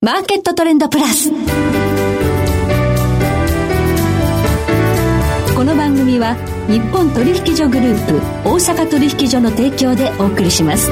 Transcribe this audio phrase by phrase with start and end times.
[0.00, 1.28] マーケットトレンドプラス。
[1.32, 1.34] こ
[5.64, 6.36] の番組は
[6.68, 10.88] 日本取引所グループ大阪取引所の提供でお送りします。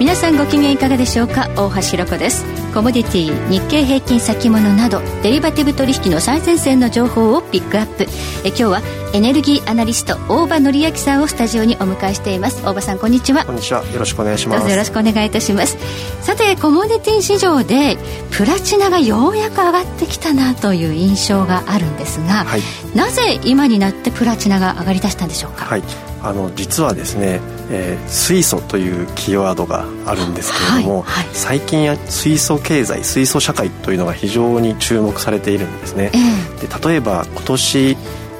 [0.00, 1.50] 皆さんご機嫌いかがでしょうか？
[1.56, 2.42] 大橋ろ子です
[2.76, 8.02] コモディティ日経平均先物などデリバティブ取引の最前線の情報をピックアップ。
[8.44, 8.82] え今日は
[9.14, 12.62] エネルギーアナリスト大場紀明さんをスタジオにお迎えしています。
[12.66, 13.46] 大場さんこんにちは。
[13.46, 13.82] こんにちは。
[13.82, 14.68] よろしくお願いします。
[14.70, 15.78] よろしくお願いいたします。
[16.20, 17.96] さてコモディティ市場で
[18.30, 22.60] プラチナがようやく上がってきたなという印象があるんですが、はい、
[22.94, 25.64] なぜ今になってプラチナが上がりだしたんでしょうか？
[25.64, 25.82] はい
[26.28, 27.40] あの実はですね、
[27.70, 37.96] えー、水素というキーワードがあるんですけれども、はいはい、最近水素経済水素社会というのが非常に注目されているんですね、えー、で例えば今年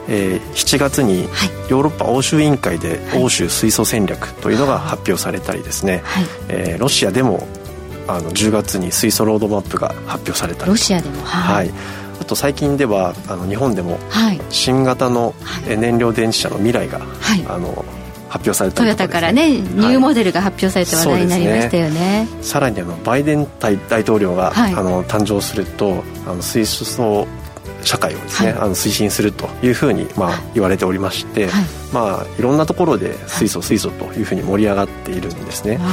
[0.09, 1.25] えー、7月に
[1.69, 7.49] ヨーロッパ欧州委員会で欧州水素戦略というのが発表されたりですね、はい、えー、ロシアでも
[8.07, 11.73] あの10月に水素ロードマップが発表されたりロシアでもはい、
[12.21, 13.99] あと最近ではあの日本でも
[14.51, 15.35] 新型の
[15.67, 17.85] 燃料電池車の未来が、はい、あの
[18.29, 22.25] 発表されたりね、トヨタからねニューモデルが発表されて話題になりましたよね。
[22.25, 27.27] ね、さらにあのバイデン大統領が、はい、あの誕生するとあの水素
[27.87, 31.65] 社会をですね、はい、あの推進するというふうに、まあ、言われておりまして、はい。
[31.93, 35.85] まあ、いろんなところで水素水素というふうに盛り上がっているんですね、は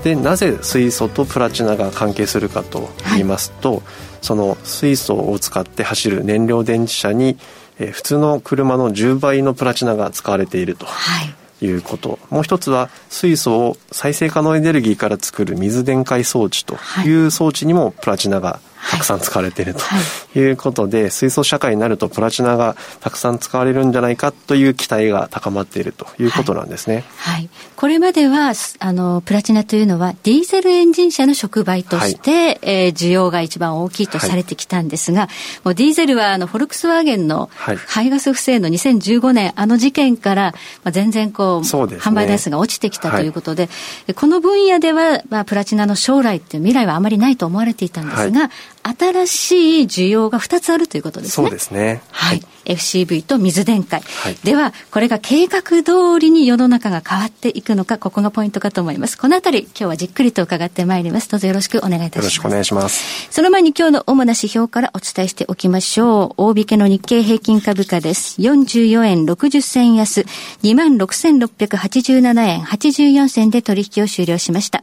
[0.00, 3.82] い、でなぜ水素とプラチナが関係するかと言いますと、はい、
[4.22, 7.38] その水素を使って走る燃料電池車に、
[7.78, 10.86] えー、普通の車の10倍のプラチナが使われていると。
[10.86, 11.34] はい。
[11.62, 12.18] いうこと。
[12.28, 20.52] もう一つは水素を再生可能エネルギーから作る水電解装置という装置にもプラチナがたくさん使われているとい。
[20.52, 27.04] うことで、はい、水素社会になるとプラチナがたくさん使われるんじゃないかという期待が高まっているということなんですね。
[27.16, 27.36] はい。
[27.36, 35.28] はい、これまではあのプラチナというのはディーゼルエンジン車の触媒として、はい、えー、需要が一番大きいとされてきたんですが、
[35.64, 40.54] もうディーゼルはあのフォルクスワーゲンの排ガス不正の2015年あの事件から、
[40.84, 43.68] まあ、全然こう、ね、販売台数が落ちてきたということで、
[44.14, 48.50] この分野では、まあ、プラチナの将来っていう未来はあまりないと思われていたんですが、
[48.86, 51.32] 新しい需要が2つあるということですね。
[51.32, 52.02] そうですね。
[52.10, 52.42] はい。
[52.66, 54.02] FCV と水電解。
[54.22, 59.16] はい、では、これが計画通りに世の中が変わっていくのか、ここがポイントかと思います。
[59.16, 61.30] このあたり、今日はじっくりと伺ってまいります。
[61.30, 62.22] どうぞよろしくお願いいたします。
[62.22, 63.28] よろしくお願いします。
[63.30, 66.42] その前に今日の主な指標からお伝えしておきましょう。
[66.42, 68.40] 大引けの日経平均株価です。
[68.40, 70.26] 44円60銭安、
[70.64, 74.82] 26,687円84銭で取引を終了しました。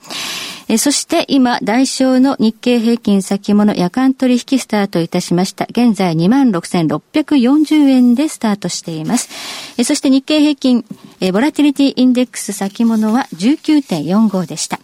[0.68, 5.66] えそして今、代償の日経平均先物夜間取引スタートいたしました。
[5.70, 9.30] 現在26,640円でスタートしています。
[9.78, 10.86] えそして日経平均、
[11.20, 14.80] えボラティリティインデックス先物は19.45でした。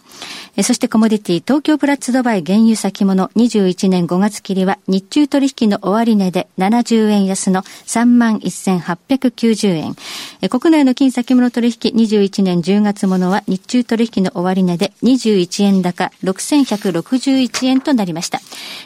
[0.62, 9.96] そしてコモディティ東京プラッツドバイ原油先物21年5月切りは日中取引の終値で70円安の31,890円。
[10.48, 18.40] 国内の金先物取引21年10月ものは日中取引の終値で21円高6,161円となりました。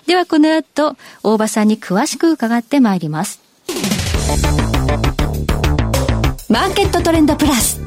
[0.06, 3.40] ではこの後、大場さんに詳しく伺ってまいります。
[6.48, 7.80] マーケットトレンドプラス。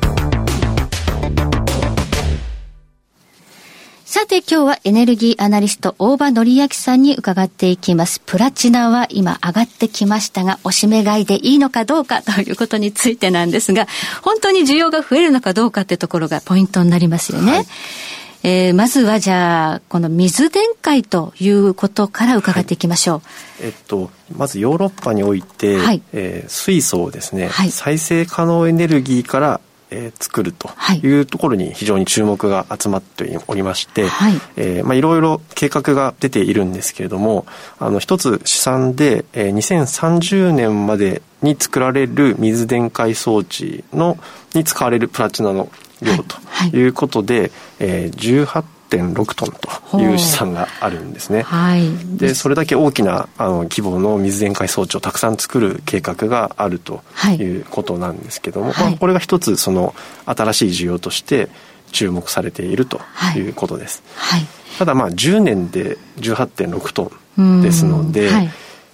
[4.27, 8.19] て今日はエネルギーアナリスト大場紀明さんに伺っていきます。
[8.25, 13.88] プラチナは今上がってきましたが、おしめ買いでいいのかどうかということについてなんですが、
[14.21, 17.51] 本当に需要が増えるのかどうかってところがポイントになりますよね。
[17.53, 17.65] はい
[18.43, 23.17] えー、まずはじゃあ、この水電解ということから伺っていきましょう。
[23.17, 23.23] はい、
[23.61, 30.70] えっと、まずヨーロッパにおいて、はい、えー、水素をですね、はい、再生可能エネルギーからえー、作ると
[31.02, 31.20] い。
[31.20, 34.34] うところに非常に注目が集まっておりまして、はい。
[34.56, 37.46] えーまあ、いろいろ計画が出ているんですけれども
[37.80, 44.18] あの一つ試算で、えー、2030年までに作られる水電解装置の
[44.53, 45.70] に使われるプラチナの
[46.02, 46.38] 量と
[46.75, 46.88] い。
[46.88, 48.16] うことで、はいはい、えー、
[48.90, 49.52] 18 1.6トン
[49.92, 51.42] という試算があるんですね。
[51.44, 57.04] はい、でそれだけ大きなあの規模の水電解装置をたくさん作る計画があると
[57.38, 57.44] い。
[57.57, 59.95] うことなんですけども、はい、まあ、これが一つその
[60.25, 61.50] 新しい需要として
[61.92, 63.01] 注目されていると
[63.36, 63.39] い。
[63.39, 64.04] うことです。
[64.16, 64.45] はい、
[64.78, 67.12] ただまあ10年で18.6ト
[67.42, 68.30] ンですので、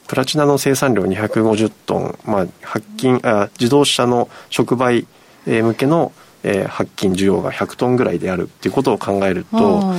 [0.08, 5.06] プラチナの生産量250トン、まあ、発金あ自動車の触媒
[5.46, 6.12] 向けの
[6.44, 9.94] えー、発金需要が100トンぐらいであるっていうことを考えると、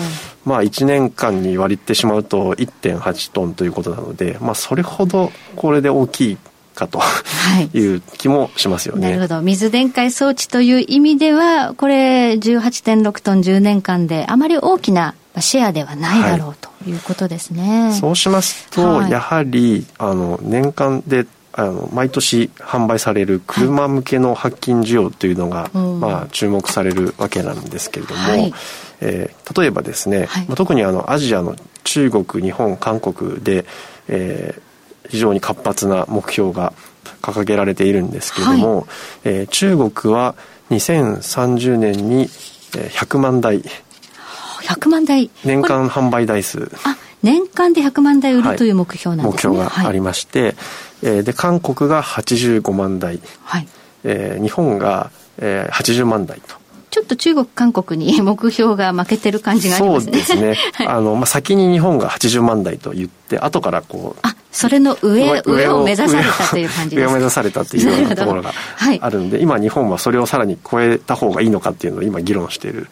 [0.44, 6.38] まあ1年間に割りってしまうと1.8トンということなので、まあそれほどこれで大きい
[6.74, 7.00] かと
[7.72, 9.10] いう気もしますよね。
[9.10, 9.40] なるほど。
[9.40, 17.96] 水電解装置という意味では、これ18.6トン10年間であまり大きなシェアではないだろうということですね。
[17.98, 28.52] そうしますと、やはりあの年間であの毎年販売される車向けの白金需要というのが、はい、まあ、注目されるわけなんですけれども、はい、
[29.00, 31.54] えー、例えばですね、はい、特にあのアジアの
[31.84, 33.66] 中国日本韓国で、
[34.08, 36.72] えー、非常に活発な目標が
[37.22, 38.86] 掲げられているんですけれども、はい、
[39.24, 40.34] えー、中国は
[40.70, 42.26] 2030年に
[42.72, 43.62] 100万台。
[44.62, 45.30] 100万台。
[45.44, 46.68] 年間販売台数。
[46.82, 50.54] あ年間で100万台売るという目標なんですね、目標がありまして、
[51.02, 53.68] えー、で韓国が85万台、はい。
[54.04, 56.56] えー、日本が、えー、80万台と。
[56.90, 60.12] ちょっと中国、韓国に目標が負けてる感じがありますね。
[60.12, 60.54] そうですね。
[60.74, 64.20] はい、あの、まあ、先に日本が80万台と言って、後からこう。
[64.22, 68.52] あ、それの上、上を目指されたという感じです上を目指されたというような ところが
[69.00, 72.86] あるんで、はい、今日本はそれをさらに超えた方がいいのかっていうのを今議論している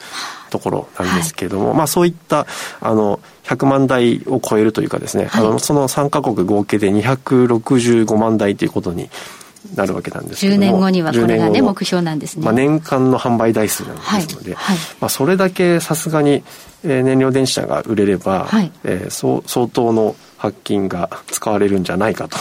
[0.52, 2.46] ところなんですけれども、はい、まあそういった、
[2.80, 9.10] あの、100万台を超えるというかですね、はい、あのその3カ国合計で265万台ということに
[9.74, 14.76] なるわけなんですけども10年後にはこれがね目標なんですね、まあ、年間の販売台数なんですので、はい。
[14.76, 16.44] はい、まあ、それだけさすがに、
[16.84, 22.36] えー、燃料電池車が売れれば、はい、えー、そう相当の白金が使われるんじゃないかと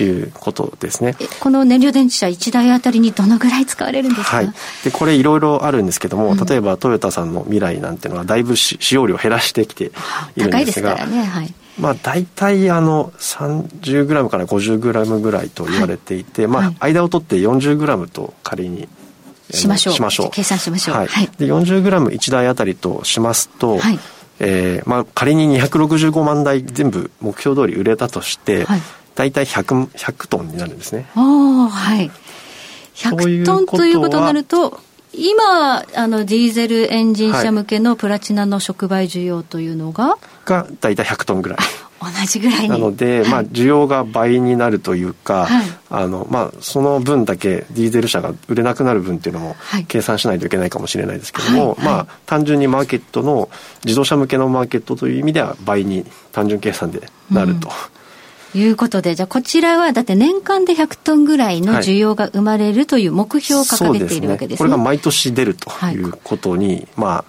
[0.00, 0.22] い。
[0.22, 4.52] うことですね、はい、この燃料電池車1台あたりにどのぐらい使われるんですか、はい、
[4.84, 10.02] でこれいろいろあるんですけども、うん、例えばトヨタさんの未来なんていうのはだいぶ使用量減らしてきているんで
[10.40, 11.54] すが、高いですからね、はい。
[11.78, 18.88] まあ、大体あの 30g から 50g ぐらいと言われていて、はい、まあ、間を取って 40g と仮に
[19.50, 19.94] しましょう。
[19.94, 20.30] しましょう。
[20.30, 23.98] 計算しましょう、はい、で 40g1 台あたりとしますと、はい
[24.40, 28.80] えーまあ、仮に265万台全部目標通り売れたとして、はい、
[29.14, 31.06] 大体 100, 100トンになるんですね。
[31.14, 32.10] あはい
[32.94, 34.80] 100トンということになると
[35.12, 41.58] 今あのディーゼルエンジン車向けのプラチナの触媒需要というのが、はい、が大体100トンぐらい。
[42.04, 42.68] 同じぐらいに。
[42.68, 49.56] なので、はい、まあ、需要が倍になるというか、はい、あのまあ、その分だけディーゼル車が売れなくなる分っていうのも
[49.88, 53.48] 計算しないといけないかもしれないですけども、はい、まあ、単純にマーケットの
[53.84, 57.68] 自動車向けのマーケットという意味では倍に単純計算でなると。
[57.68, 57.94] うん。
[58.56, 64.48] いうことで、じゃあこちらはだって年間で100トンぐらいの需要が生まれるという目標を掲げているわけですね。
[64.48, 64.56] はい、すね。
[64.58, 67.24] これが毎年出るということに、はい、まあ、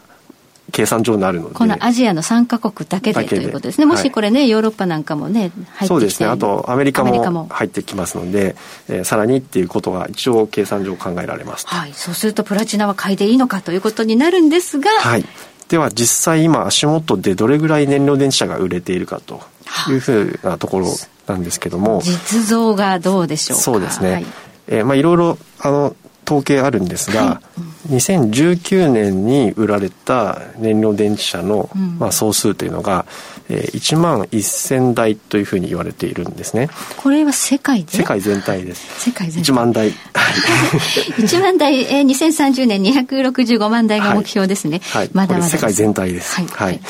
[0.72, 1.56] 計算上になるので。
[1.56, 3.86] このアジアの3か国だけでということですね。
[3.86, 6.28] もしこれね、はい、ヨーロッパなんかもね入ってそうですね。
[6.30, 8.56] あとアメリカも入ってきますので、
[8.88, 11.94] えー、さらにっていうことが一応計算上考えられますはい。
[11.94, 14.90] そうするとプラチナは買いでいいのかということになるんですが。
[14.90, 15.26] はい。
[15.68, 19.42] では実際今足元でどれぐらい燃料電池車が売れているかと
[19.90, 20.88] いうふうなところ
[21.28, 22.02] なんですけども。
[22.04, 23.64] 実像がどうでしょうか。
[23.64, 24.26] そうですね、はい、
[24.68, 25.96] えー、まあいろいろあの
[26.26, 27.42] 統計あるんですが、は
[27.90, 33.06] い、2019年に売られた燃料電池車の、うん、まあ、総数というのが、
[33.50, 36.70] えー、1万1000台というふうに言われているんですね。
[36.98, 37.92] これは世界で？
[37.92, 39.10] 世界全体です。
[39.10, 39.52] 世界全体。
[39.52, 39.92] 1万台。
[39.94, 46.82] 1万台、えー、2030年265万台が目標ですね、はい、まだまだ世界全体です、はい、はい。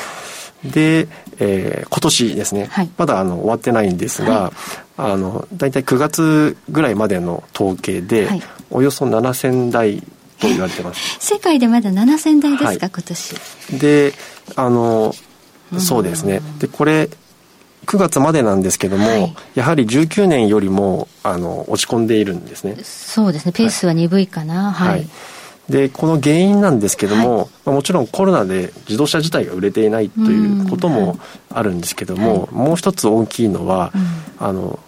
[0.64, 1.08] で、
[1.38, 4.52] えー、今年ですね、はい、まだあの終わってないんですが、はい、
[4.96, 10.00] あの大体9月ぐらいまでの統計で、はい、およそ7000台
[10.38, 11.16] と言われてます。
[11.20, 13.34] 世界でまだ7000台ですか、今年。
[13.78, 14.14] で
[14.54, 15.14] あの
[15.78, 16.40] そうですね。
[16.58, 17.08] でこれ
[17.86, 22.76] 9月までなんですけども、はい、やはり19年よりもあの落ち込んでいるんですね。
[22.82, 23.52] そうですね。
[23.52, 24.72] ペースは鈍いかな。
[24.72, 25.08] はい、はい。
[25.68, 31.18] でこの原因なんですけども、はい、まあ、もちろんコロナで自動車自体が売れていないということも
[31.50, 33.92] あるんですけども、はい、もう一つ大きいのは、
[34.40, 34.78] うん、あの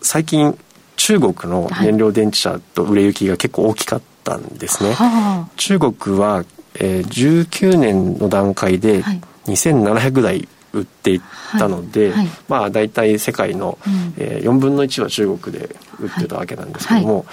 [0.00, 0.58] 最近
[0.96, 4.92] 中国の燃料電池車と売れ行きが結構大きかったんですね。
[4.92, 9.02] はい、中国は、えー、19年の段階で
[9.46, 11.20] 2700台売っていっ
[11.58, 12.18] たので、はい。
[12.18, 17.26] はい、まあ大体世界の、うん、えー、4分の1は中国で売ってたわけなんですけども、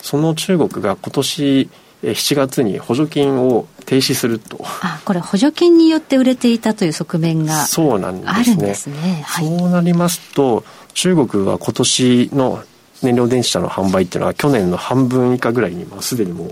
[0.00, 1.68] その中国が今年
[2.02, 4.64] 7月に補助金を停止すると。
[4.82, 8.74] あこれ補助金によって売れていたという側面がそうなんですね。
[8.74, 12.62] すね、はい、そうなりますと中国は今年の
[13.02, 16.48] 燃料電池車の販売っていうのは去年の半分以下ぐらいにすでにもう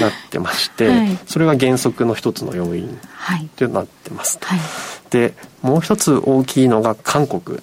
[0.00, 2.98] なってまして、えーはい、それが減速の一つの要因
[3.56, 4.60] となってます、はい、
[5.10, 7.58] でもう一つ大きいのが韓国？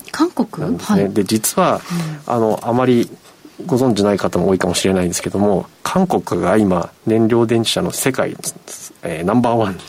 [0.60, 1.82] なんですね、はい、で実は、
[2.28, 3.10] うん、あのあまり
[3.66, 8.36] ご存じない方も多いかもしれないんですけども韓国が今燃料電池車の世界、
[9.04, 9.80] えー、ナンバーワン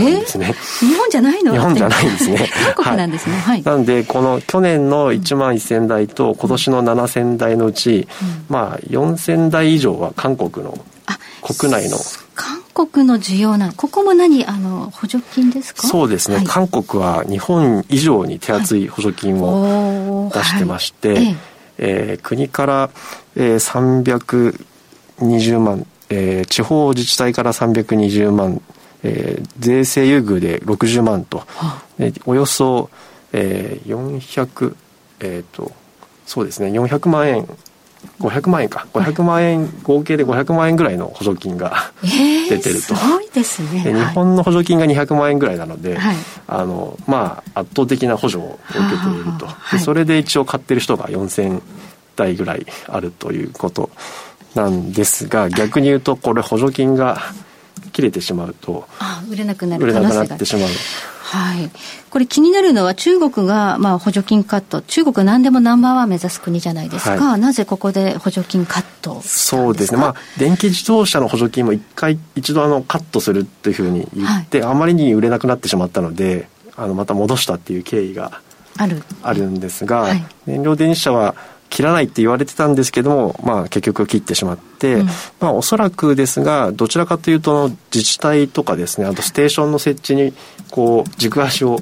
[0.00, 0.52] なんですね、え？
[0.52, 1.52] ー、日本じゃないの？
[1.52, 2.48] 日本じゃないんですね。
[2.74, 10.78] 韓国なんですね、はい、なんでこの去年の1万1000台と今年の7000台のうち、うん、まあ4000台以上は韓国の
[11.42, 11.98] 国内の。
[12.74, 15.86] 国の需要なここも何あの補助金ですか？
[15.86, 21.36] そうですね、はい、韓国は日本以上に手厚い補助金を出してまして、はい、え
[21.78, 22.90] えー、国から、
[23.36, 24.54] えー、
[25.20, 28.62] 320万、えー、地方自治体から320万、
[29.02, 31.82] えー、税制優遇で60万と、はあ、
[32.26, 32.90] およそ、
[33.32, 34.76] えー、400
[35.20, 35.72] えっ、ー、と
[36.26, 37.48] そうですね400万円
[38.20, 38.86] 500万円か。
[38.92, 43.80] 500万円、合計で500万円ぐらいの補助金が 出てると、えー、すごいですね。
[43.84, 46.16] 日本の補助金が200万円ぐらいなので、はい、
[46.48, 51.60] あのまあ圧倒的な補助を受けていると、はい、それで一応買ってる人が4000
[52.16, 53.90] 台ぐらいあるということ
[54.54, 57.22] なんですが逆に言うとこれ補助金が
[57.92, 58.88] 切れてしまうと
[59.30, 60.68] 売れなくなる売れなくなってしまう。
[61.22, 61.70] はい。
[62.10, 78.42] これ気になるのは中国がまあ補助金カット、中国何でもナンバーワン目指す国じゃないですか、はい、なぜここで補助金カットそうですね、まあ、電気自動車の補助金も一回、一度あのカットするというふうに言って、はい、あまりに売れなくなってしまったので、あのまた戻したっていう経緯が
[78.76, 79.02] ある。
[79.22, 81.34] あるんですが、はい、燃料電池車は
[81.72, 85.06] 切らないって言われてたんですけども、まあ、結局切ってしまって、うん、
[85.40, 90.34] まあ、おそらくですがどちらかというと自治体とかですねあとステーションの設置に
[90.70, 91.78] こう軸足を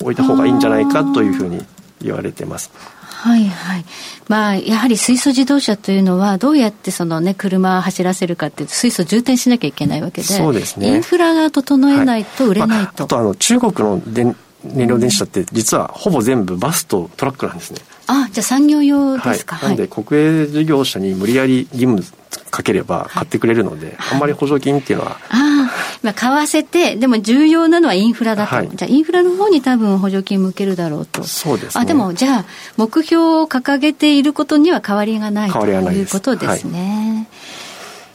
[0.00, 1.64] 置いた方がいいんじゃないかというふうに
[2.02, 2.72] 言われてます。
[3.04, 3.84] はいはい。
[4.28, 10.88] まあ、やはり水素自動車というのは、どうやってそのね、車を走らせるかっていうと、水素充填しなきゃいけないわけで、そうですね。
[10.88, 12.74] インフラが整えないと売れないと。
[12.74, 14.34] はいまあ、あと、あの、中国の電
[14.64, 17.80] 燃料電池車って実はほぼ全部バスとトラックなんですね。
[18.10, 19.56] あ、じゃあ産業用ですか。
[19.56, 22.02] はい、なんで国営事業者に無理やり義務
[22.50, 25.12] かければ買ってくれるので、はい、あんまり補助金っていうのは。
[25.12, 25.70] ああ、
[26.02, 28.56] まあ買わせて、でも重要なのはインフラだと。
[28.56, 31.22] はい、じゃあインフラの方に多分補助金向けるだろうと。
[31.22, 31.82] そうですね。
[31.82, 32.44] あ、でもじゃあ
[32.76, 37.28] 目標を掲げていることには変わりがないということですね。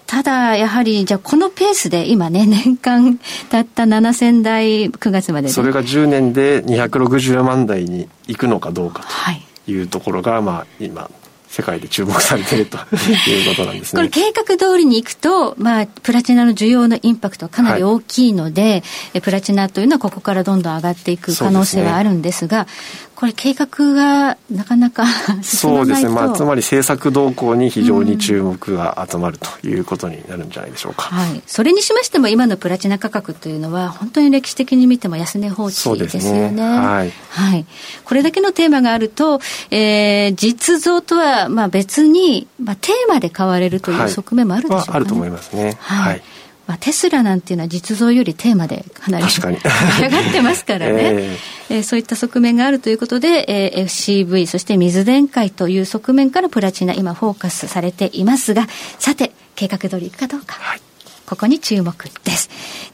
[0.08, 11.10] ただ、やはり、じゃあ、このペースで、今ね、年間たった7000台、9月まで、ね、それが10年で260万台にいくのかどうかというところが、まあ、今、
[11.56, 14.02] 世界で注目されているということなんですね。
[14.02, 22.68] これ計画通りにいくと、まあ、プラチナの需要のインパクトはかなり大きいので、はい、プラチナというのはここからどんどん上がっていく可能性はあるんですが、
[23.16, 25.06] これ計画がなかなか
[25.42, 37.66] そうですね、まあ、つまり政策動向に非常に注目が集まるということになるんじゃないでしょうか、はい、それにしましても今のプラチナ価格というのは本当に歴史的に見ても安値放置ですよね、ね、はい、はい、
[38.04, 39.40] これだけのテーマがあると、
[39.72, 45.78] えー、実像とはまあ別に、まあ、テーマで買われるという側面もあるでしょうか、ね、あると思いますね。
[45.80, 46.24] はい、はい
[46.68, 50.94] まあ、テスラなんていうのは実像よりテーマでかなり上がってますからね、
[51.70, 58.68] えー、えー、そういった側面があるということで、えー、FCV そして水電解という側面からプラチナ今フォーカスされていますが
[58.98, 60.82] さて計画通りいくかどうか、はい、
[61.26, 61.94] ここに注目
[62.24, 62.50] です。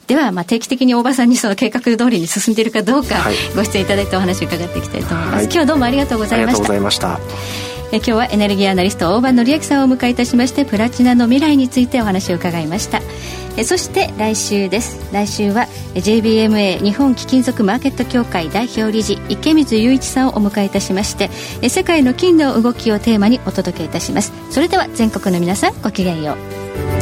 [0.06, 13.02] では、まあ、定期的に大場さんにその計画通りに進んでいるかどうか、はい、ご出演いただいてお話を伺っていきたいと思います、はい、今日はどうもありがとうございましたえ今日はエネルギーアナリスト大場紀明さんをお迎えいたしましてプラチナの未来についてお話を伺いました。
[13.58, 15.12] えそして来週です。
[15.12, 21.28] 来週は JBMA 日本貴金属マーケット協会代表理事池水雄一さんをお迎えいたしまして
[21.60, 24.32] え世界の金の動きをテーマにお届けいたします。
[24.50, 26.32] それでは全国の皆さんごきげんよ
[26.98, 27.01] う。